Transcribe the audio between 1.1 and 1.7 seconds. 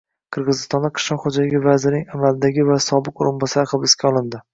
xo‘jaligi